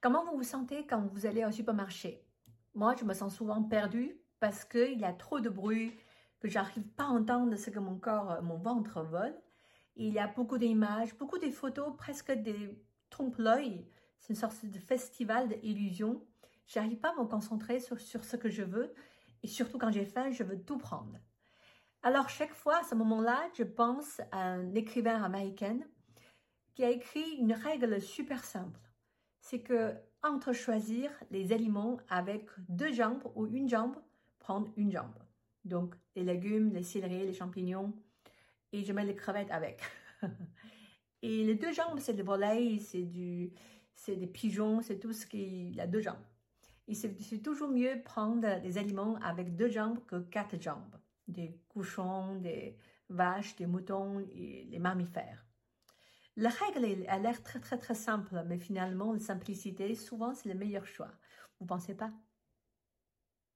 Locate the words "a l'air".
57.06-57.42